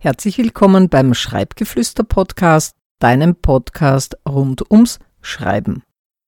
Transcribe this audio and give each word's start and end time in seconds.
Herzlich 0.00 0.38
willkommen 0.38 0.88
beim 0.88 1.12
Schreibgeflüster-Podcast, 1.12 2.76
deinem 3.00 3.34
Podcast 3.34 4.16
rund 4.28 4.70
ums 4.70 5.00
Schreiben. 5.22 5.82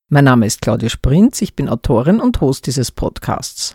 Mein 0.08 0.24
Name 0.24 0.46
ist 0.46 0.60
Claudia 0.60 0.88
Sprinz, 0.88 1.40
ich 1.40 1.54
bin 1.54 1.68
Autorin 1.68 2.18
und 2.18 2.40
Host 2.40 2.66
dieses 2.66 2.90
Podcasts. 2.90 3.74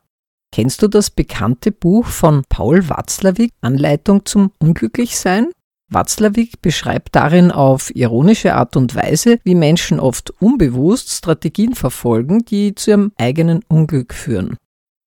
Kennst 0.51 0.81
du 0.81 0.89
das 0.89 1.09
bekannte 1.09 1.71
Buch 1.71 2.07
von 2.07 2.43
Paul 2.49 2.89
Watzlawick, 2.89 3.53
Anleitung 3.61 4.25
zum 4.25 4.51
Unglücklichsein? 4.59 5.51
Watzlawick 5.89 6.61
beschreibt 6.61 7.15
darin 7.15 7.51
auf 7.51 7.95
ironische 7.95 8.53
Art 8.53 8.75
und 8.75 8.95
Weise, 8.95 9.39
wie 9.45 9.55
Menschen 9.55 10.01
oft 10.01 10.29
unbewusst 10.41 11.09
Strategien 11.11 11.73
verfolgen, 11.73 12.43
die 12.43 12.75
zu 12.75 12.91
ihrem 12.91 13.11
eigenen 13.15 13.63
Unglück 13.69 14.13
führen. 14.13 14.57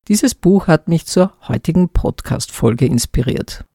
Dieses 0.08 0.34
Buch 0.34 0.66
hat 0.66 0.88
mich 0.88 1.04
zur 1.04 1.34
heutigen 1.46 1.90
Podcast-Folge 1.90 2.86
inspiriert. 2.86 3.66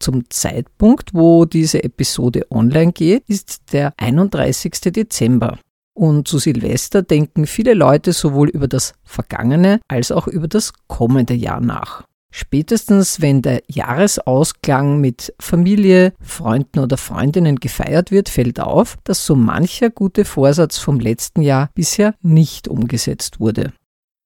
Zum 0.00 0.30
Zeitpunkt, 0.30 1.12
wo 1.12 1.44
diese 1.44 1.82
Episode 1.82 2.46
online 2.50 2.92
geht, 2.92 3.24
ist 3.28 3.72
der 3.72 3.92
31. 3.96 4.92
Dezember. 4.92 5.58
Und 5.94 6.28
zu 6.28 6.38
Silvester 6.38 7.02
denken 7.02 7.46
viele 7.46 7.74
Leute 7.74 8.12
sowohl 8.12 8.48
über 8.48 8.68
das 8.68 8.94
vergangene 9.02 9.80
als 9.88 10.12
auch 10.12 10.28
über 10.28 10.46
das 10.46 10.72
kommende 10.86 11.34
Jahr 11.34 11.60
nach. 11.60 12.04
Spätestens 12.30 13.20
wenn 13.20 13.42
der 13.42 13.62
Jahresausklang 13.66 15.00
mit 15.00 15.34
Familie, 15.40 16.12
Freunden 16.20 16.78
oder 16.78 16.96
Freundinnen 16.96 17.56
gefeiert 17.56 18.10
wird, 18.10 18.28
fällt 18.28 18.60
auf, 18.60 18.98
dass 19.04 19.26
so 19.26 19.34
mancher 19.34 19.90
gute 19.90 20.24
Vorsatz 20.24 20.78
vom 20.78 21.00
letzten 21.00 21.42
Jahr 21.42 21.70
bisher 21.74 22.14
nicht 22.22 22.68
umgesetzt 22.68 23.40
wurde. 23.40 23.72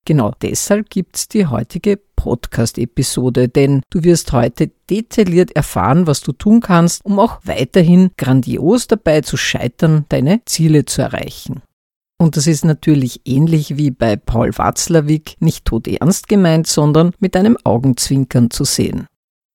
Genau 0.05 0.33
deshalb 0.42 0.91
gibt's 0.91 1.28
die 1.28 1.47
heutige 1.47 1.97
Podcast-Episode, 2.17 3.48
denn 3.48 3.83
du 3.91 4.03
wirst 4.03 4.33
heute 4.33 4.70
detailliert 4.91 5.55
erfahren, 5.55 6.06
was 6.08 6.20
du 6.20 6.33
tun 6.33 6.61
kannst, 6.61 7.05
um 7.05 7.20
auch 7.20 7.39
weiterhin 7.45 8.11
grandios 8.17 8.89
dabei 8.89 9.20
zu 9.20 9.36
scheitern, 9.36 10.05
deine 10.08 10.45
Ziele 10.45 10.84
zu 10.84 11.03
erreichen. 11.03 11.62
Und 12.19 12.36
das 12.36 12.47
ist 12.47 12.64
natürlich 12.64 13.20
ähnlich 13.25 13.77
wie 13.77 13.91
bei 13.91 14.17
Paul 14.17 14.56
Watzlawick 14.56 15.36
nicht 15.41 15.64
todernst 15.64 16.28
gemeint, 16.28 16.67
sondern 16.67 17.12
mit 17.19 17.36
einem 17.36 17.56
Augenzwinkern 17.64 18.50
zu 18.50 18.64
sehen. 18.64 19.06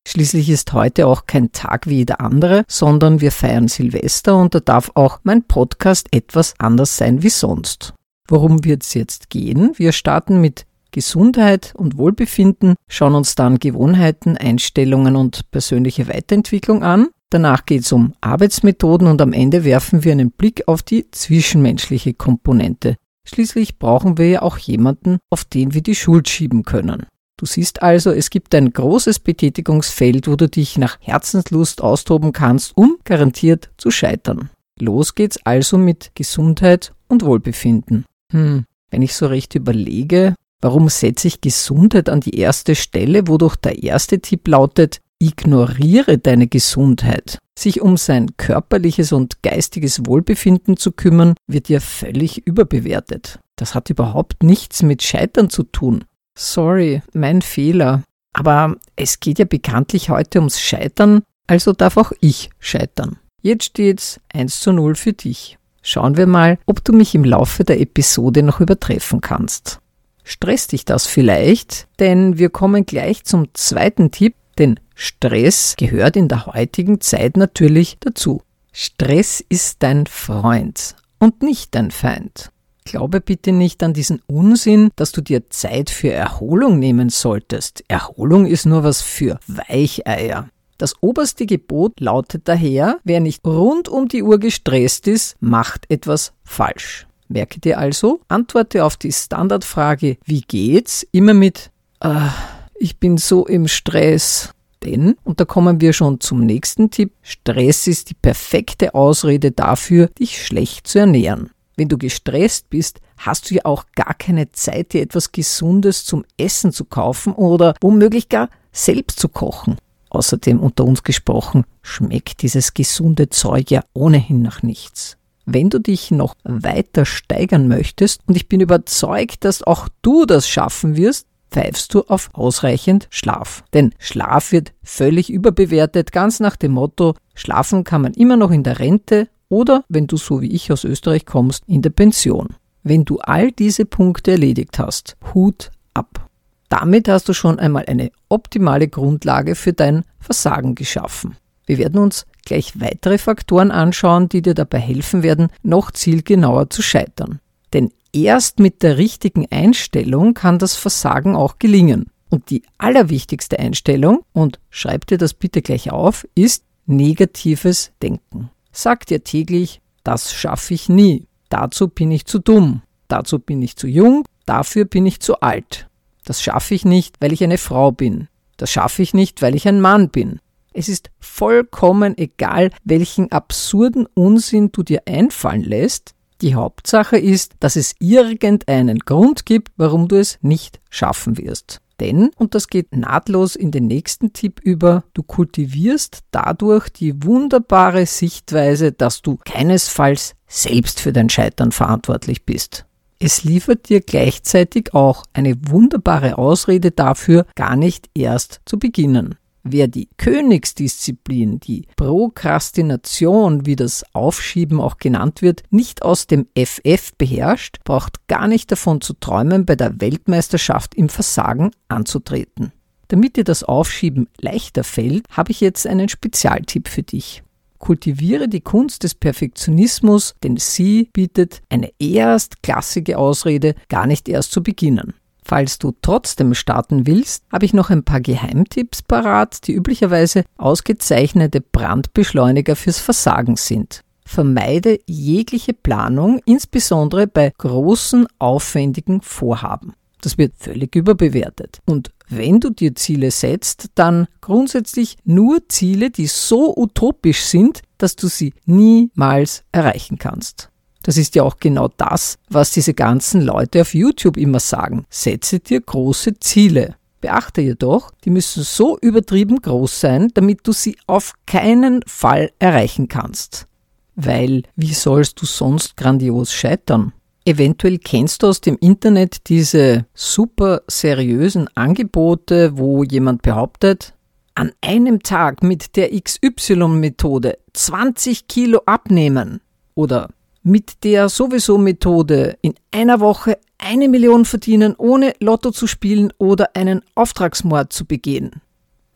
Schließlich 0.07 0.49
ist 0.49 0.71
heute 0.71 1.07
auch 1.07 1.25
kein 1.27 1.51
Tag 1.51 1.87
wie 1.87 1.97
jeder 1.97 2.21
andere, 2.21 2.63
sondern 2.69 3.19
wir 3.19 3.33
feiern 3.33 3.67
Silvester 3.67 4.37
und 4.37 4.55
da 4.55 4.61
darf 4.61 4.91
auch 4.95 5.19
mein 5.23 5.43
Podcast 5.43 6.07
etwas 6.11 6.55
anders 6.59 6.95
sein 6.95 7.23
wie 7.23 7.29
sonst. 7.29 7.93
Worum 8.27 8.63
wird 8.63 8.83
es 8.83 8.93
jetzt 8.93 9.29
gehen? 9.29 9.71
Wir 9.77 9.91
starten 9.91 10.41
mit 10.41 10.65
Gesundheit 10.91 11.73
und 11.77 11.97
Wohlbefinden, 11.97 12.75
schauen 12.89 13.15
uns 13.15 13.35
dann 13.35 13.59
Gewohnheiten, 13.59 14.37
Einstellungen 14.37 15.15
und 15.15 15.51
persönliche 15.51 16.07
Weiterentwicklung 16.07 16.83
an. 16.83 17.07
Danach 17.29 17.65
geht 17.65 17.81
es 17.81 17.91
um 17.91 18.13
Arbeitsmethoden 18.21 19.07
und 19.07 19.21
am 19.21 19.33
Ende 19.33 19.63
werfen 19.63 20.03
wir 20.03 20.13
einen 20.13 20.31
Blick 20.31 20.67
auf 20.67 20.81
die 20.81 21.11
zwischenmenschliche 21.11 22.13
Komponente. 22.13 22.95
Schließlich 23.27 23.77
brauchen 23.77 24.17
wir 24.17 24.29
ja 24.29 24.41
auch 24.41 24.57
jemanden, 24.57 25.17
auf 25.29 25.43
den 25.43 25.73
wir 25.73 25.81
die 25.81 25.95
Schuld 25.95 26.29
schieben 26.29 26.63
können. 26.63 27.05
Du 27.37 27.45
siehst 27.45 27.83
also, 27.83 28.11
es 28.11 28.29
gibt 28.29 28.55
ein 28.55 28.71
großes 28.73 29.19
Betätigungsfeld, 29.19 30.27
wo 30.27 30.35
du 30.35 30.47
dich 30.47 30.77
nach 30.77 30.97
Herzenslust 31.01 31.81
austoben 31.81 32.31
kannst, 32.31 32.75
um 32.75 32.97
garantiert 33.03 33.69
zu 33.77 33.91
scheitern. 33.91 34.49
Los 34.79 35.13
geht's 35.13 35.39
also 35.43 35.77
mit 35.77 36.11
Gesundheit 36.15 36.93
und 37.07 37.23
Wohlbefinden. 37.23 38.05
Hm, 38.31 38.65
wenn 38.89 39.01
ich 39.01 39.15
so 39.15 39.27
recht 39.27 39.55
überlege, 39.55 40.35
warum 40.61 40.89
setze 40.89 41.27
ich 41.27 41.41
Gesundheit 41.41 42.09
an 42.09 42.21
die 42.21 42.37
erste 42.37 42.75
Stelle, 42.75 43.27
wodurch 43.27 43.55
der 43.55 43.83
erste 43.83 44.19
Tipp 44.19 44.47
lautet, 44.47 44.99
ignoriere 45.19 46.17
deine 46.17 46.47
Gesundheit. 46.47 47.39
Sich 47.57 47.81
um 47.81 47.97
sein 47.97 48.37
körperliches 48.37 49.11
und 49.11 49.41
geistiges 49.41 50.05
Wohlbefinden 50.05 50.77
zu 50.77 50.91
kümmern, 50.91 51.33
wird 51.47 51.69
ja 51.69 51.79
völlig 51.79 52.45
überbewertet. 52.45 53.39
Das 53.55 53.73
hat 53.73 53.89
überhaupt 53.89 54.43
nichts 54.43 54.83
mit 54.83 55.01
Scheitern 55.01 55.49
zu 55.49 55.63
tun. 55.63 56.03
Sorry, 56.37 57.01
mein 57.13 57.41
Fehler. 57.41 58.03
Aber 58.33 58.75
es 58.95 59.19
geht 59.19 59.39
ja 59.39 59.45
bekanntlich 59.45 60.11
heute 60.11 60.37
ums 60.37 60.61
Scheitern, 60.61 61.23
also 61.47 61.73
darf 61.73 61.97
auch 61.97 62.11
ich 62.21 62.51
scheitern. 62.59 63.17
Jetzt 63.41 63.65
steht's 63.65 64.19
1 64.33 64.59
zu 64.59 64.71
0 64.71 64.93
für 64.93 65.13
dich. 65.13 65.57
Schauen 65.81 66.17
wir 66.17 66.27
mal, 66.27 66.57
ob 66.65 66.83
du 66.83 66.93
mich 66.93 67.15
im 67.15 67.23
Laufe 67.23 67.63
der 67.63 67.79
Episode 67.79 68.43
noch 68.43 68.59
übertreffen 68.59 69.21
kannst. 69.21 69.79
Stresst 70.23 70.73
dich 70.73 70.83
das 70.83 71.07
vielleicht? 71.07 71.87
Denn 71.99 72.37
wir 72.37 72.49
kommen 72.49 72.85
gleich 72.85 73.23
zum 73.23 73.47
zweiten 73.53 74.11
Tipp, 74.11 74.35
denn 74.57 74.79
Stress 74.93 75.75
gehört 75.77 76.17
in 76.17 76.27
der 76.27 76.47
heutigen 76.47 76.99
Zeit 76.99 77.37
natürlich 77.37 77.97
dazu. 77.99 78.41
Stress 78.73 79.43
ist 79.47 79.83
dein 79.83 80.05
Freund 80.05 80.95
und 81.19 81.41
nicht 81.41 81.75
dein 81.75 81.91
Feind. 81.91 82.51
Glaube 82.83 83.21
bitte 83.21 83.51
nicht 83.51 83.83
an 83.83 83.93
diesen 83.93 84.21
Unsinn, 84.27 84.91
dass 84.95 85.11
du 85.11 85.21
dir 85.21 85.49
Zeit 85.49 85.89
für 85.89 86.11
Erholung 86.11 86.79
nehmen 86.79 87.09
solltest. 87.09 87.83
Erholung 87.87 88.45
ist 88.45 88.65
nur 88.65 88.83
was 88.83 89.01
für 89.01 89.39
Weicheier. 89.47 90.49
Das 90.77 90.95
oberste 91.01 91.47
Gebot 91.47 91.99
lautet 91.99 92.47
daher, 92.47 92.99
wer 93.03 93.19
nicht 93.19 93.43
rund 93.45 93.89
um 93.89 94.07
die 94.07 94.21
Uhr 94.21 94.39
gestresst 94.39 95.07
ist, 95.07 95.35
macht 95.39 95.89
etwas 95.89 96.33
falsch. 96.43 97.07
Merke 97.29 97.59
dir 97.59 97.79
also, 97.79 98.21
antworte 98.27 98.85
auf 98.85 98.95
die 98.95 99.11
Standardfrage, 99.11 100.17
wie 100.23 100.41
geht's, 100.41 101.05
immer 101.11 101.33
mit, 101.33 101.71
äh, 101.99 102.27
ich 102.75 102.99
bin 102.99 103.17
so 103.17 103.45
im 103.47 103.67
Stress. 103.67 104.51
Denn, 104.83 105.15
und 105.23 105.39
da 105.39 105.45
kommen 105.45 105.81
wir 105.81 105.91
schon 105.91 106.19
zum 106.19 106.45
nächsten 106.45 106.91
Tipp, 106.91 107.11
Stress 107.23 107.87
ist 107.87 108.11
die 108.11 108.13
perfekte 108.13 108.93
Ausrede 108.93 109.51
dafür, 109.51 110.07
dich 110.19 110.45
schlecht 110.45 110.87
zu 110.87 110.99
ernähren. 110.99 111.49
Wenn 111.75 111.89
du 111.89 111.97
gestresst 111.97 112.69
bist, 112.69 112.99
hast 113.17 113.49
du 113.49 113.55
ja 113.55 113.65
auch 113.65 113.85
gar 113.95 114.13
keine 114.13 114.51
Zeit, 114.51 114.93
dir 114.93 115.01
etwas 115.01 115.31
Gesundes 115.31 116.05
zum 116.05 116.23
Essen 116.37 116.71
zu 116.71 116.85
kaufen 116.85 117.33
oder 117.33 117.73
womöglich 117.81 118.29
gar 118.29 118.49
selbst 118.71 119.19
zu 119.19 119.27
kochen. 119.27 119.77
Außerdem 120.17 120.59
unter 120.59 120.83
uns 120.83 121.03
gesprochen, 121.03 121.63
schmeckt 121.83 122.41
dieses 122.41 122.73
gesunde 122.73 123.29
Zeug 123.29 123.69
ja 123.69 123.83
ohnehin 123.93 124.41
nach 124.41 124.63
nichts. 124.63 125.15
Wenn 125.45 125.69
du 125.69 125.79
dich 125.79 126.09
noch 126.09 126.33
weiter 126.43 127.05
steigern 127.05 127.67
möchtest, 127.67 128.21
und 128.25 128.35
ich 128.35 128.47
bin 128.47 128.59
überzeugt, 128.59 129.45
dass 129.45 129.61
auch 129.61 129.89
du 130.01 130.25
das 130.25 130.49
schaffen 130.49 130.97
wirst, 130.97 131.27
pfeifst 131.51 131.93
du 131.93 132.01
auf 132.07 132.31
ausreichend 132.33 133.07
Schlaf. 133.11 133.63
Denn 133.75 133.93
Schlaf 133.99 134.51
wird 134.51 134.73
völlig 134.81 135.29
überbewertet, 135.29 136.11
ganz 136.11 136.39
nach 136.39 136.55
dem 136.55 136.71
Motto, 136.71 137.13
schlafen 137.35 137.83
kann 137.83 138.01
man 138.01 138.13
immer 138.13 138.37
noch 138.37 138.49
in 138.49 138.63
der 138.63 138.79
Rente 138.79 139.29
oder, 139.49 139.83
wenn 139.87 140.07
du 140.07 140.17
so 140.17 140.41
wie 140.41 140.51
ich 140.51 140.71
aus 140.71 140.83
Österreich 140.83 141.27
kommst, 141.27 141.63
in 141.67 141.83
der 141.83 141.91
Pension. 141.91 142.55
Wenn 142.81 143.05
du 143.05 143.19
all 143.19 143.51
diese 143.51 143.85
Punkte 143.85 144.31
erledigt 144.31 144.79
hast, 144.79 145.15
Hut 145.35 145.69
ab. 145.93 146.26
Damit 146.69 147.07
hast 147.07 147.29
du 147.29 147.33
schon 147.33 147.59
einmal 147.59 147.85
eine 147.87 148.11
optimale 148.29 148.87
Grundlage 148.87 149.55
für 149.55 149.73
dein 149.73 150.03
Versagen 150.19 150.75
geschaffen. 150.75 151.37
Wir 151.65 151.77
werden 151.77 151.99
uns 151.99 152.25
gleich 152.45 152.79
weitere 152.79 153.17
Faktoren 153.17 153.71
anschauen, 153.71 154.29
die 154.29 154.41
dir 154.41 154.53
dabei 154.53 154.79
helfen 154.79 155.23
werden, 155.23 155.49
noch 155.63 155.91
zielgenauer 155.91 156.69
zu 156.69 156.81
scheitern. 156.81 157.39
Denn 157.73 157.91
erst 158.13 158.59
mit 158.59 158.83
der 158.83 158.97
richtigen 158.97 159.45
Einstellung 159.51 160.33
kann 160.33 160.59
das 160.59 160.75
Versagen 160.75 161.35
auch 161.35 161.59
gelingen. 161.59 162.07
Und 162.29 162.49
die 162.49 162.63
allerwichtigste 162.77 163.59
Einstellung, 163.59 164.21
und 164.33 164.59
schreib 164.69 165.07
dir 165.07 165.17
das 165.17 165.33
bitte 165.33 165.61
gleich 165.61 165.91
auf, 165.91 166.27
ist 166.35 166.63
negatives 166.85 167.91
Denken. 168.01 168.49
Sag 168.71 169.05
dir 169.05 169.23
täglich, 169.23 169.81
das 170.03 170.33
schaffe 170.33 170.73
ich 170.73 170.89
nie. 170.89 171.25
Dazu 171.49 171.87
bin 171.87 172.11
ich 172.11 172.25
zu 172.25 172.39
dumm. 172.39 172.81
Dazu 173.07 173.39
bin 173.39 173.61
ich 173.61 173.75
zu 173.77 173.87
jung. 173.87 174.23
Dafür 174.45 174.85
bin 174.85 175.05
ich 175.05 175.19
zu 175.19 175.39
alt. 175.41 175.87
Das 176.27 176.41
schaffe 176.41 176.75
ich 176.75 176.83
nicht, 176.83 177.15
weil 177.21 177.31
ich 177.31 177.41
eine 177.41 177.57
Frau 177.57 177.93
bin. 177.93 178.27
Das 178.57 178.69
schaffe 178.69 179.01
ich 179.01 179.13
nicht, 179.13 179.41
weil 179.41 179.55
ich 179.55 179.65
ein 179.65 179.79
Mann 179.79 180.09
bin. 180.09 180.41
Es 180.73 180.89
ist 180.89 181.09
vollkommen 181.21 182.17
egal, 182.17 182.69
welchen 182.83 183.31
absurden 183.31 184.07
Unsinn 184.13 184.73
du 184.73 184.83
dir 184.83 185.03
einfallen 185.05 185.63
lässt. 185.63 186.15
Die 186.41 186.53
Hauptsache 186.53 187.17
ist, 187.17 187.53
dass 187.61 187.77
es 187.77 187.95
irgendeinen 187.99 188.99
Grund 188.99 189.45
gibt, 189.45 189.71
warum 189.77 190.09
du 190.09 190.17
es 190.17 190.37
nicht 190.41 190.81
schaffen 190.89 191.37
wirst. 191.37 191.79
Denn, 192.01 192.31
und 192.35 192.55
das 192.55 192.67
geht 192.67 192.93
nahtlos 192.93 193.55
in 193.55 193.71
den 193.71 193.87
nächsten 193.87 194.33
Tipp 194.33 194.59
über, 194.61 195.05
du 195.13 195.23
kultivierst 195.23 196.25
dadurch 196.31 196.89
die 196.89 197.23
wunderbare 197.23 198.05
Sichtweise, 198.05 198.91
dass 198.91 199.21
du 199.21 199.39
keinesfalls 199.45 200.35
selbst 200.45 200.99
für 200.99 201.13
dein 201.13 201.29
Scheitern 201.29 201.71
verantwortlich 201.71 202.45
bist. 202.45 202.85
Es 203.19 203.43
liefert 203.43 203.89
dir 203.89 204.01
gleichzeitig 204.01 204.93
auch 204.93 205.23
eine 205.33 205.55
wunderbare 205.69 206.37
Ausrede 206.37 206.91
dafür, 206.91 207.47
gar 207.55 207.75
nicht 207.75 208.09
erst 208.13 208.61
zu 208.65 208.77
beginnen. 208.77 209.35
Wer 209.63 209.87
die 209.87 210.07
Königsdisziplin, 210.17 211.59
die 211.59 211.87
Prokrastination, 211.97 213.65
wie 213.65 213.75
das 213.75 214.05
Aufschieben 214.13 214.79
auch 214.79 214.97
genannt 214.97 215.41
wird, 215.41 215.63
nicht 215.71 216.03
aus 216.03 216.27
dem 216.27 216.47
FF 216.55 217.13
beherrscht, 217.17 217.79
braucht 217.83 218.27
gar 218.27 218.47
nicht 218.47 218.71
davon 218.71 219.01
zu 219.01 219.13
träumen, 219.13 219.65
bei 219.65 219.75
der 219.75 219.99
Weltmeisterschaft 219.99 220.95
im 220.95 221.09
Versagen 221.09 221.71
anzutreten. 221.89 222.71
Damit 223.09 223.35
dir 223.35 223.43
das 223.43 223.63
Aufschieben 223.63 224.29
leichter 224.39 224.83
fällt, 224.83 225.25
habe 225.31 225.51
ich 225.51 225.59
jetzt 225.59 225.87
einen 225.87 226.07
Spezialtipp 226.07 226.87
für 226.87 227.03
dich. 227.03 227.43
Kultiviere 227.79 228.47
die 228.47 228.61
Kunst 228.61 229.03
des 229.03 229.15
Perfektionismus, 229.15 230.35
denn 230.43 230.57
sie 230.57 231.09
bietet 231.13 231.61
eine 231.69 231.91
erstklassige 231.99 233.17
Ausrede, 233.17 233.75
gar 233.89 234.07
nicht 234.07 234.27
erst 234.29 234.51
zu 234.51 234.63
beginnen. 234.63 235.13
Falls 235.43 235.79
du 235.79 235.93
trotzdem 236.01 236.53
starten 236.53 237.07
willst, 237.07 237.45
habe 237.53 237.63
ich 237.63 237.73
noch 237.73 237.89
ein 237.89 238.03
paar 238.03 238.19
Geheimtipps 238.19 239.01
parat, 239.01 239.65
die 239.65 239.73
üblicherweise 239.73 240.43
ausgezeichnete 240.57 241.61
Brandbeschleuniger 241.61 242.75
fürs 242.75 242.99
Versagen 242.99 243.55
sind. 243.55 244.03
Vermeide 244.25 244.99
jegliche 245.05 245.73
Planung, 245.73 246.41
insbesondere 246.43 247.27
bei 247.27 247.53
großen, 247.57 248.27
aufwendigen 248.39 249.21
Vorhaben. 249.21 249.93
Das 250.19 250.37
wird 250.37 250.53
völlig 250.57 250.93
überbewertet. 250.97 251.79
Und 251.85 252.11
wenn 252.29 252.59
du 252.59 252.69
dir 252.69 252.95
Ziele 252.95 253.31
setzt, 253.31 253.87
dann 253.95 254.27
grundsätzlich 254.41 255.17
nur 255.23 255.67
Ziele, 255.69 256.09
die 256.09 256.27
so 256.27 256.75
utopisch 256.75 257.41
sind, 257.41 257.81
dass 257.97 258.15
du 258.15 258.27
sie 258.27 258.53
niemals 258.65 259.63
erreichen 259.71 260.17
kannst. 260.17 260.69
Das 261.03 261.17
ist 261.17 261.35
ja 261.35 261.43
auch 261.43 261.57
genau 261.59 261.89
das, 261.95 262.37
was 262.49 262.71
diese 262.71 262.93
ganzen 262.93 263.41
Leute 263.41 263.81
auf 263.81 263.93
YouTube 263.93 264.35
immer 264.35 264.59
sagen. 264.59 265.05
Setze 265.09 265.59
dir 265.59 265.79
große 265.79 266.39
Ziele. 266.39 266.95
Beachte 267.21 267.61
jedoch, 267.61 268.11
die 268.25 268.29
müssen 268.29 268.63
so 268.63 268.97
übertrieben 268.99 269.61
groß 269.61 270.01
sein, 270.01 270.29
damit 270.33 270.67
du 270.67 270.73
sie 270.73 270.97
auf 271.07 271.33
keinen 271.45 272.03
Fall 272.05 272.51
erreichen 272.59 273.07
kannst. 273.07 273.67
Weil 274.15 274.63
wie 274.75 274.93
sollst 274.93 275.41
du 275.41 275.45
sonst 275.45 275.95
grandios 275.95 276.51
scheitern? 276.51 277.13
Eventuell 277.47 277.97
kennst 277.97 278.43
du 278.43 278.47
aus 278.47 278.59
dem 278.59 278.77
Internet 278.81 279.47
diese 279.47 280.05
super 280.13 280.81
seriösen 280.87 281.69
Angebote, 281.75 282.77
wo 282.77 283.05
jemand 283.05 283.41
behauptet, 283.41 284.13
an 284.53 284.73
einem 284.81 285.23
Tag 285.23 285.63
mit 285.63 285.95
der 285.95 286.09
XY-Methode 286.09 287.57
20 287.71 288.49
Kilo 288.49 288.81
abnehmen 288.85 289.61
oder 289.95 290.27
mit 290.61 291.05
der 291.05 291.29
sowieso 291.29 291.77
Methode 291.77 292.57
in 292.61 292.73
einer 292.91 293.21
Woche 293.21 293.57
eine 293.77 294.09
Million 294.09 294.43
verdienen, 294.43 294.93
ohne 294.97 295.31
Lotto 295.39 295.71
zu 295.71 295.87
spielen 295.87 296.33
oder 296.39 296.75
einen 296.75 297.01
Auftragsmord 297.15 297.93
zu 297.93 298.03
begehen. 298.03 298.61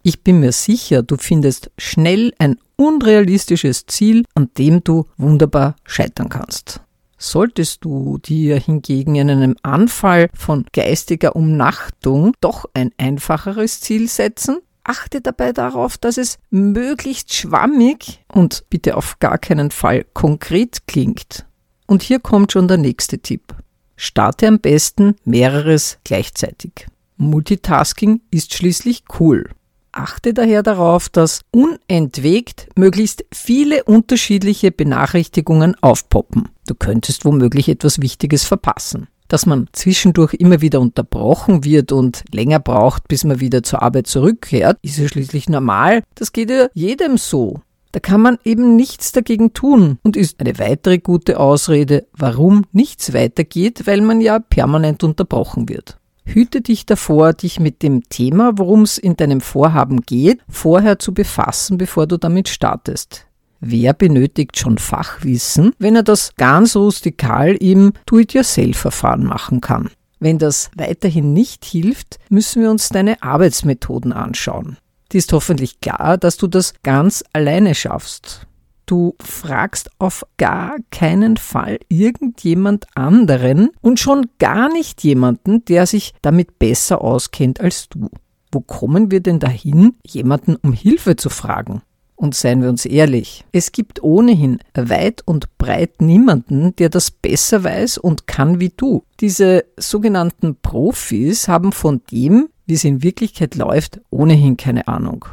Ich 0.03 0.23
bin 0.23 0.39
mir 0.39 0.53
sicher, 0.53 1.03
du 1.03 1.17
findest 1.17 1.69
schnell 1.77 2.31
ein 2.39 2.59
unrealistisches 2.77 3.87
Ziel, 3.87 4.23
an 4.35 4.49
dem 4.57 4.85
du 4.85 5.07
wunderbar 5.17 5.75
scheitern 5.83 6.29
kannst. 6.29 6.79
Solltest 7.23 7.85
du 7.85 8.17
dir 8.17 8.57
hingegen 8.57 9.13
in 9.13 9.29
einem 9.29 9.55
Anfall 9.61 10.29
von 10.33 10.65
geistiger 10.73 11.35
Umnachtung 11.35 12.33
doch 12.41 12.65
ein 12.73 12.91
einfacheres 12.97 13.79
Ziel 13.79 14.07
setzen, 14.07 14.57
Achte 14.83 15.21
dabei 15.21 15.53
darauf, 15.53 15.99
dass 15.99 16.17
es 16.17 16.39
möglichst 16.49 17.35
schwammig 17.35 18.23
und 18.27 18.63
bitte 18.71 18.97
auf 18.97 19.19
gar 19.19 19.37
keinen 19.37 19.69
Fall 19.69 20.05
konkret 20.13 20.87
klingt. 20.87 21.45
Und 21.85 22.01
hier 22.01 22.19
kommt 22.19 22.51
schon 22.51 22.67
der 22.67 22.77
nächste 22.77 23.19
Tipp. 23.19 23.53
Starte 23.95 24.47
am 24.47 24.59
besten 24.59 25.15
mehreres 25.23 25.99
gleichzeitig. 26.03 26.87
Multitasking 27.17 28.21
ist 28.31 28.55
schließlich 28.55 29.03
cool. 29.19 29.51
Achte 29.91 30.33
daher 30.33 30.63
darauf, 30.63 31.09
dass 31.09 31.41
unentwegt 31.51 32.69
möglichst 32.75 33.25
viele 33.33 33.83
unterschiedliche 33.83 34.71
Benachrichtigungen 34.71 35.75
aufpoppen. 35.81 36.49
Du 36.67 36.75
könntest 36.75 37.25
womöglich 37.25 37.67
etwas 37.67 38.01
Wichtiges 38.01 38.45
verpassen 38.45 39.07
dass 39.31 39.45
man 39.45 39.67
zwischendurch 39.71 40.33
immer 40.33 40.59
wieder 40.59 40.81
unterbrochen 40.81 41.63
wird 41.63 41.93
und 41.93 42.25
länger 42.33 42.59
braucht, 42.59 43.07
bis 43.07 43.23
man 43.23 43.39
wieder 43.39 43.63
zur 43.63 43.81
Arbeit 43.81 44.07
zurückkehrt, 44.07 44.77
ist 44.81 44.97
ja 44.97 45.07
schließlich 45.07 45.47
normal. 45.47 46.03
Das 46.15 46.33
geht 46.33 46.49
ja 46.49 46.67
jedem 46.73 47.17
so. 47.17 47.61
Da 47.93 48.01
kann 48.01 48.21
man 48.21 48.37
eben 48.43 48.75
nichts 48.75 49.13
dagegen 49.13 49.53
tun 49.53 49.99
und 50.03 50.17
ist 50.17 50.41
eine 50.41 50.59
weitere 50.59 50.97
gute 50.97 51.39
Ausrede, 51.39 52.07
warum 52.11 52.65
nichts 52.73 53.13
weitergeht, 53.13 53.87
weil 53.87 54.01
man 54.01 54.19
ja 54.19 54.39
permanent 54.39 55.03
unterbrochen 55.03 55.69
wird. 55.69 55.97
Hüte 56.33 56.61
dich 56.61 56.85
davor, 56.85 57.33
dich 57.33 57.59
mit 57.59 57.83
dem 57.83 58.07
Thema, 58.07 58.53
worum 58.55 58.83
es 58.83 58.97
in 58.97 59.17
deinem 59.17 59.41
Vorhaben 59.41 60.01
geht, 60.01 60.39
vorher 60.47 60.97
zu 60.97 61.13
befassen, 61.13 61.77
bevor 61.77 62.07
du 62.07 62.17
damit 62.17 62.47
startest. 62.47 63.27
Wer 63.59 63.93
benötigt 63.93 64.57
schon 64.57 64.77
Fachwissen, 64.77 65.73
wenn 65.77 65.95
er 65.95 66.03
das 66.03 66.33
ganz 66.37 66.75
rustikal 66.77 67.55
im 67.55 67.91
Do-it-yourself-Verfahren 68.05 69.25
machen 69.25 69.59
kann? 69.59 69.89
Wenn 70.19 70.37
das 70.37 70.71
weiterhin 70.75 71.33
nicht 71.33 71.65
hilft, 71.65 72.17
müssen 72.29 72.61
wir 72.61 72.71
uns 72.71 72.89
deine 72.89 73.21
Arbeitsmethoden 73.21 74.13
anschauen. 74.13 74.77
Die 75.11 75.17
ist 75.17 75.33
hoffentlich 75.33 75.81
klar, 75.81 76.17
dass 76.17 76.37
du 76.37 76.47
das 76.47 76.75
ganz 76.81 77.25
alleine 77.33 77.75
schaffst. 77.75 78.47
Du 78.91 79.15
fragst 79.23 79.89
auf 79.99 80.25
gar 80.35 80.75
keinen 80.89 81.37
Fall 81.37 81.79
irgendjemand 81.87 82.87
anderen 82.93 83.69
und 83.79 84.01
schon 84.01 84.25
gar 84.37 84.67
nicht 84.67 85.01
jemanden, 85.05 85.63
der 85.63 85.87
sich 85.87 86.13
damit 86.21 86.59
besser 86.59 87.01
auskennt 87.01 87.61
als 87.61 87.87
du. 87.87 88.09
Wo 88.51 88.59
kommen 88.59 89.09
wir 89.09 89.21
denn 89.21 89.39
dahin, 89.39 89.93
jemanden 90.05 90.57
um 90.57 90.73
Hilfe 90.73 91.15
zu 91.15 91.29
fragen? 91.29 91.83
Und 92.15 92.35
seien 92.35 92.61
wir 92.61 92.67
uns 92.67 92.85
ehrlich, 92.85 93.45
es 93.53 93.71
gibt 93.71 94.03
ohnehin 94.03 94.59
weit 94.75 95.21
und 95.25 95.57
breit 95.57 96.01
niemanden, 96.01 96.75
der 96.75 96.89
das 96.89 97.11
besser 97.11 97.63
weiß 97.63 97.97
und 97.97 98.27
kann 98.27 98.59
wie 98.59 98.73
du. 98.75 99.05
Diese 99.21 99.63
sogenannten 99.77 100.57
Profis 100.61 101.47
haben 101.47 101.71
von 101.71 102.01
dem, 102.11 102.49
wie 102.65 102.73
es 102.73 102.83
in 102.83 103.03
Wirklichkeit 103.03 103.55
läuft, 103.55 104.01
ohnehin 104.09 104.57
keine 104.57 104.89
Ahnung. 104.89 105.23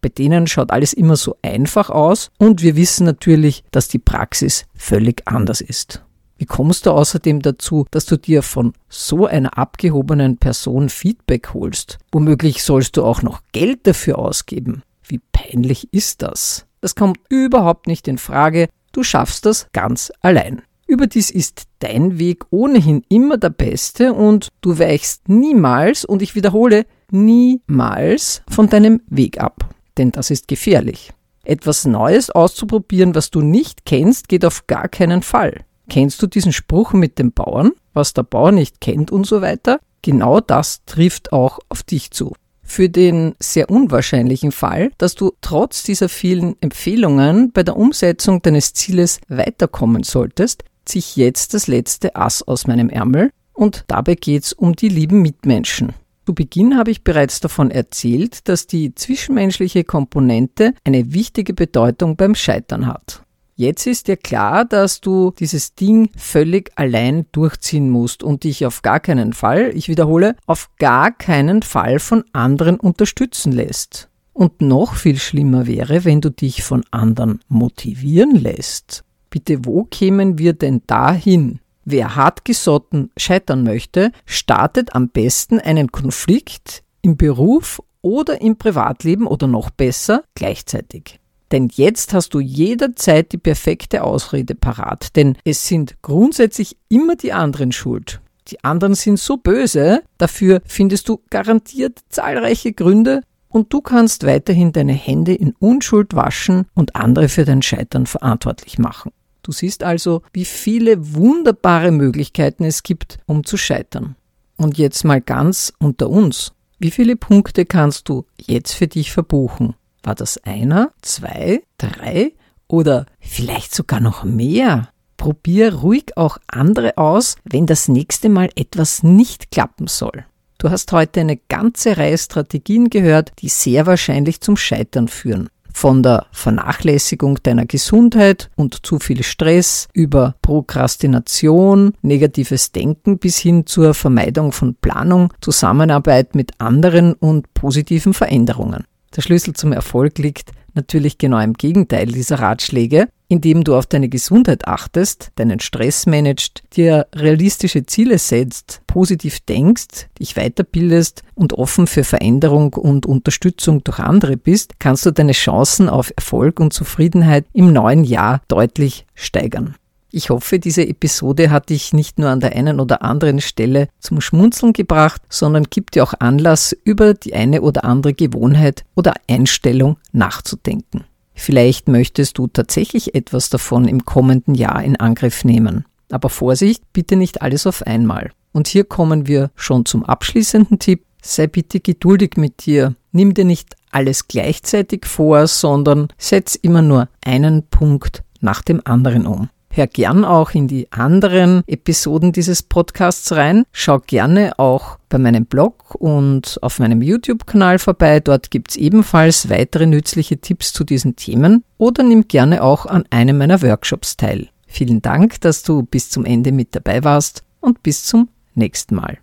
Bei 0.00 0.08
denen 0.08 0.46
schaut 0.46 0.70
alles 0.70 0.92
immer 0.92 1.16
so 1.16 1.36
einfach 1.42 1.90
aus 1.90 2.30
und 2.38 2.62
wir 2.62 2.76
wissen 2.76 3.04
natürlich, 3.04 3.64
dass 3.70 3.88
die 3.88 3.98
Praxis 3.98 4.64
völlig 4.74 5.22
anders 5.26 5.60
ist. 5.60 6.04
Wie 6.38 6.46
kommst 6.46 6.86
du 6.86 6.92
außerdem 6.92 7.42
dazu, 7.42 7.84
dass 7.90 8.06
du 8.06 8.16
dir 8.16 8.42
von 8.42 8.72
so 8.88 9.26
einer 9.26 9.58
abgehobenen 9.58 10.38
Person 10.38 10.88
Feedback 10.88 11.52
holst? 11.52 11.98
Womöglich 12.12 12.62
sollst 12.62 12.96
du 12.96 13.04
auch 13.04 13.22
noch 13.22 13.42
Geld 13.50 13.88
dafür 13.88 14.20
ausgeben. 14.20 14.82
Wie 15.02 15.20
peinlich 15.32 15.92
ist 15.92 16.22
das? 16.22 16.66
Das 16.80 16.94
kommt 16.94 17.18
überhaupt 17.28 17.88
nicht 17.88 18.06
in 18.06 18.18
Frage. 18.18 18.68
Du 18.92 19.02
schaffst 19.02 19.46
das 19.46 19.66
ganz 19.72 20.12
allein. 20.20 20.62
Überdies 20.86 21.30
ist 21.30 21.64
dein 21.80 22.18
Weg 22.18 22.44
ohnehin 22.50 23.02
immer 23.08 23.36
der 23.36 23.50
beste 23.50 24.12
und 24.14 24.48
du 24.60 24.78
weichst 24.78 25.28
niemals, 25.28 26.04
und 26.04 26.22
ich 26.22 26.34
wiederhole, 26.34 26.86
niemals 27.10 28.42
von 28.48 28.68
deinem 28.68 29.02
Weg 29.08 29.40
ab. 29.40 29.74
Denn 29.98 30.12
das 30.12 30.30
ist 30.30 30.48
gefährlich. 30.48 31.12
Etwas 31.44 31.84
Neues 31.84 32.30
auszuprobieren, 32.30 33.14
was 33.14 33.30
du 33.30 33.40
nicht 33.40 33.84
kennst, 33.84 34.28
geht 34.28 34.44
auf 34.44 34.66
gar 34.66 34.88
keinen 34.88 35.22
Fall. 35.22 35.64
Kennst 35.88 36.22
du 36.22 36.26
diesen 36.26 36.52
Spruch 36.52 36.92
mit 36.92 37.18
dem 37.18 37.32
Bauern, 37.32 37.72
was 37.94 38.12
der 38.12 38.22
Bauer 38.22 38.52
nicht 38.52 38.80
kennt 38.80 39.10
und 39.10 39.26
so 39.26 39.42
weiter? 39.42 39.80
Genau 40.02 40.40
das 40.40 40.84
trifft 40.86 41.32
auch 41.32 41.58
auf 41.68 41.82
dich 41.82 42.10
zu 42.10 42.34
für 42.68 42.88
den 42.90 43.34
sehr 43.40 43.70
unwahrscheinlichen 43.70 44.52
Fall, 44.52 44.92
dass 44.98 45.14
du 45.14 45.32
trotz 45.40 45.82
dieser 45.82 46.08
vielen 46.08 46.54
Empfehlungen 46.60 47.50
bei 47.50 47.62
der 47.62 47.76
Umsetzung 47.76 48.42
deines 48.42 48.74
Zieles 48.74 49.20
weiterkommen 49.28 50.02
solltest, 50.02 50.64
ziehe 50.84 51.00
ich 51.00 51.16
jetzt 51.16 51.54
das 51.54 51.66
letzte 51.66 52.14
Ass 52.14 52.42
aus 52.42 52.66
meinem 52.66 52.90
Ärmel 52.90 53.30
und 53.54 53.84
dabei 53.88 54.14
geht's 54.14 54.52
um 54.52 54.76
die 54.76 54.90
lieben 54.90 55.22
Mitmenschen. 55.22 55.94
Zu 56.28 56.34
Beginn 56.34 56.76
habe 56.76 56.90
ich 56.90 57.04
bereits 57.04 57.40
davon 57.40 57.70
erzählt, 57.70 58.50
dass 58.50 58.66
die 58.66 58.94
zwischenmenschliche 58.94 59.82
Komponente 59.82 60.74
eine 60.84 61.14
wichtige 61.14 61.54
Bedeutung 61.54 62.16
beim 62.16 62.34
Scheitern 62.34 62.86
hat. 62.86 63.22
Jetzt 63.54 63.86
ist 63.86 64.08
dir 64.08 64.18
klar, 64.18 64.66
dass 64.66 65.00
du 65.00 65.32
dieses 65.40 65.74
Ding 65.74 66.10
völlig 66.18 66.70
allein 66.76 67.24
durchziehen 67.32 67.88
musst 67.88 68.22
und 68.22 68.44
dich 68.44 68.66
auf 68.66 68.82
gar 68.82 69.00
keinen 69.00 69.32
Fall, 69.32 69.72
ich 69.74 69.88
wiederhole, 69.88 70.36
auf 70.44 70.68
gar 70.78 71.12
keinen 71.12 71.62
Fall 71.62 71.98
von 71.98 72.24
anderen 72.34 72.78
unterstützen 72.78 73.52
lässt. 73.52 74.10
Und 74.34 74.60
noch 74.60 74.96
viel 74.96 75.16
schlimmer 75.16 75.66
wäre, 75.66 76.04
wenn 76.04 76.20
du 76.20 76.30
dich 76.30 76.62
von 76.62 76.84
anderen 76.90 77.40
motivieren 77.48 78.34
lässt. 78.34 79.02
Bitte, 79.30 79.64
wo 79.64 79.84
kämen 79.84 80.36
wir 80.36 80.52
denn 80.52 80.82
dahin? 80.86 81.60
Wer 81.90 82.16
hartgesotten 82.16 83.10
scheitern 83.16 83.62
möchte, 83.62 84.12
startet 84.26 84.94
am 84.94 85.08
besten 85.08 85.58
einen 85.58 85.90
Konflikt 85.90 86.82
im 87.00 87.16
Beruf 87.16 87.80
oder 88.02 88.42
im 88.42 88.58
Privatleben 88.58 89.26
oder 89.26 89.46
noch 89.46 89.70
besser 89.70 90.22
gleichzeitig. 90.34 91.18
Denn 91.50 91.70
jetzt 91.72 92.12
hast 92.12 92.34
du 92.34 92.40
jederzeit 92.40 93.32
die 93.32 93.38
perfekte 93.38 94.04
Ausrede 94.04 94.54
parat, 94.54 95.16
denn 95.16 95.38
es 95.44 95.66
sind 95.66 95.94
grundsätzlich 96.02 96.76
immer 96.90 97.16
die 97.16 97.32
anderen 97.32 97.72
schuld. 97.72 98.20
Die 98.48 98.62
anderen 98.62 98.94
sind 98.94 99.18
so 99.18 99.38
böse, 99.38 100.02
dafür 100.18 100.60
findest 100.66 101.08
du 101.08 101.22
garantiert 101.30 102.00
zahlreiche 102.10 102.74
Gründe 102.74 103.22
und 103.48 103.72
du 103.72 103.80
kannst 103.80 104.26
weiterhin 104.26 104.72
deine 104.72 104.92
Hände 104.92 105.32
in 105.32 105.54
Unschuld 105.58 106.14
waschen 106.14 106.66
und 106.74 106.96
andere 106.96 107.30
für 107.30 107.46
dein 107.46 107.62
Scheitern 107.62 108.04
verantwortlich 108.04 108.78
machen. 108.78 109.10
Du 109.48 109.52
siehst 109.52 109.82
also, 109.82 110.20
wie 110.34 110.44
viele 110.44 111.14
wunderbare 111.14 111.90
Möglichkeiten 111.90 112.64
es 112.64 112.82
gibt, 112.82 113.18
um 113.24 113.44
zu 113.44 113.56
scheitern. 113.56 114.14
Und 114.58 114.76
jetzt 114.76 115.04
mal 115.04 115.22
ganz 115.22 115.72
unter 115.78 116.10
uns. 116.10 116.52
Wie 116.78 116.90
viele 116.90 117.16
Punkte 117.16 117.64
kannst 117.64 118.10
du 118.10 118.26
jetzt 118.38 118.74
für 118.74 118.88
dich 118.88 119.10
verbuchen? 119.10 119.74
War 120.02 120.14
das 120.14 120.36
einer, 120.44 120.92
zwei, 121.00 121.62
drei 121.78 122.34
oder 122.66 123.06
vielleicht 123.20 123.74
sogar 123.74 124.00
noch 124.00 124.22
mehr? 124.22 124.90
Probier 125.16 125.76
ruhig 125.76 126.18
auch 126.18 126.36
andere 126.46 126.98
aus, 126.98 127.36
wenn 127.44 127.64
das 127.64 127.88
nächste 127.88 128.28
Mal 128.28 128.50
etwas 128.54 129.02
nicht 129.02 129.50
klappen 129.50 129.86
soll. 129.86 130.26
Du 130.58 130.68
hast 130.68 130.92
heute 130.92 131.20
eine 131.20 131.38
ganze 131.38 131.96
Reihe 131.96 132.18
Strategien 132.18 132.90
gehört, 132.90 133.32
die 133.38 133.48
sehr 133.48 133.86
wahrscheinlich 133.86 134.42
zum 134.42 134.58
Scheitern 134.58 135.08
führen. 135.08 135.48
Von 135.80 136.02
der 136.02 136.26
Vernachlässigung 136.32 137.40
deiner 137.44 137.64
Gesundheit 137.64 138.50
und 138.56 138.84
zu 138.84 138.98
viel 138.98 139.22
Stress 139.22 139.86
über 139.92 140.34
Prokrastination, 140.42 141.92
negatives 142.02 142.72
Denken 142.72 143.18
bis 143.18 143.38
hin 143.38 143.64
zur 143.64 143.94
Vermeidung 143.94 144.50
von 144.50 144.74
Planung, 144.74 145.32
Zusammenarbeit 145.40 146.34
mit 146.34 146.50
anderen 146.58 147.12
und 147.12 147.54
positiven 147.54 148.12
Veränderungen. 148.12 148.87
Der 149.16 149.22
Schlüssel 149.22 149.54
zum 149.54 149.72
Erfolg 149.72 150.18
liegt 150.18 150.52
natürlich 150.74 151.18
genau 151.18 151.38
im 151.40 151.54
Gegenteil 151.54 152.06
dieser 152.06 152.38
Ratschläge, 152.38 153.08
indem 153.28 153.64
du 153.64 153.74
auf 153.76 153.86
deine 153.86 154.08
Gesundheit 154.08 154.66
achtest, 154.66 155.30
deinen 155.36 155.60
Stress 155.60 156.06
managst, 156.06 156.62
dir 156.74 157.06
realistische 157.14 157.84
Ziele 157.84 158.18
setzt, 158.18 158.80
positiv 158.86 159.40
denkst, 159.40 160.08
dich 160.18 160.34
weiterbildest 160.34 161.22
und 161.34 161.52
offen 161.52 161.86
für 161.86 162.04
Veränderung 162.04 162.74
und 162.74 163.06
Unterstützung 163.06 163.84
durch 163.84 163.98
andere 163.98 164.36
bist, 164.36 164.78
kannst 164.78 165.04
du 165.04 165.10
deine 165.10 165.32
Chancen 165.32 165.88
auf 165.88 166.12
Erfolg 166.16 166.60
und 166.60 166.72
Zufriedenheit 166.72 167.44
im 167.52 167.72
neuen 167.72 168.04
Jahr 168.04 168.40
deutlich 168.48 169.06
steigern. 169.14 169.74
Ich 170.10 170.30
hoffe, 170.30 170.58
diese 170.58 170.86
Episode 170.86 171.50
hat 171.50 171.68
dich 171.68 171.92
nicht 171.92 172.18
nur 172.18 172.30
an 172.30 172.40
der 172.40 172.56
einen 172.56 172.80
oder 172.80 173.02
anderen 173.02 173.42
Stelle 173.42 173.88
zum 174.00 174.22
Schmunzeln 174.22 174.72
gebracht, 174.72 175.20
sondern 175.28 175.64
gibt 175.64 175.94
dir 175.94 176.02
auch 176.02 176.14
Anlass, 176.18 176.74
über 176.84 177.12
die 177.12 177.34
eine 177.34 177.60
oder 177.60 177.84
andere 177.84 178.14
Gewohnheit 178.14 178.84
oder 178.94 179.14
Einstellung 179.28 179.98
nachzudenken. 180.12 181.04
Vielleicht 181.34 181.88
möchtest 181.88 182.38
du 182.38 182.46
tatsächlich 182.46 183.14
etwas 183.14 183.50
davon 183.50 183.86
im 183.86 184.04
kommenden 184.06 184.54
Jahr 184.54 184.82
in 184.82 184.96
Angriff 184.96 185.44
nehmen. 185.44 185.84
Aber 186.10 186.30
Vorsicht, 186.30 186.82
bitte 186.94 187.16
nicht 187.16 187.42
alles 187.42 187.66
auf 187.66 187.86
einmal. 187.86 188.30
Und 188.52 188.66
hier 188.66 188.84
kommen 188.84 189.26
wir 189.26 189.50
schon 189.54 189.84
zum 189.84 190.04
abschließenden 190.04 190.78
Tipp. 190.78 191.04
Sei 191.22 191.46
bitte 191.46 191.80
geduldig 191.80 192.32
mit 192.36 192.64
dir. 192.64 192.94
Nimm 193.12 193.34
dir 193.34 193.44
nicht 193.44 193.76
alles 193.90 194.26
gleichzeitig 194.26 195.04
vor, 195.04 195.46
sondern 195.46 196.08
setz 196.16 196.54
immer 196.54 196.82
nur 196.82 197.08
einen 197.24 197.64
Punkt 197.64 198.22
nach 198.40 198.62
dem 198.62 198.80
anderen 198.84 199.26
um. 199.26 199.50
Hör 199.78 199.86
gern 199.86 200.24
auch 200.24 200.54
in 200.54 200.66
die 200.66 200.90
anderen 200.90 201.62
Episoden 201.68 202.32
dieses 202.32 202.64
Podcasts 202.64 203.30
rein. 203.30 203.62
Schau 203.70 204.00
gerne 204.00 204.58
auch 204.58 204.98
bei 205.08 205.18
meinem 205.18 205.46
Blog 205.46 205.94
und 205.94 206.58
auf 206.62 206.80
meinem 206.80 207.00
YouTube-Kanal 207.00 207.78
vorbei. 207.78 208.18
Dort 208.18 208.50
gibt's 208.50 208.74
ebenfalls 208.74 209.50
weitere 209.50 209.86
nützliche 209.86 210.38
Tipps 210.38 210.72
zu 210.72 210.82
diesen 210.82 211.14
Themen 211.14 211.62
oder 211.76 212.02
nimm 212.02 212.26
gerne 212.26 212.64
auch 212.64 212.86
an 212.86 213.04
einem 213.10 213.38
meiner 213.38 213.62
Workshops 213.62 214.16
teil. 214.16 214.48
Vielen 214.66 215.00
Dank, 215.00 215.40
dass 215.42 215.62
du 215.62 215.84
bis 215.84 216.10
zum 216.10 216.24
Ende 216.24 216.50
mit 216.50 216.74
dabei 216.74 217.04
warst 217.04 217.44
und 217.60 217.84
bis 217.84 218.02
zum 218.02 218.30
nächsten 218.56 218.96
Mal. 218.96 219.18